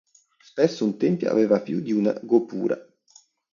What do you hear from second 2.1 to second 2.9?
gopura.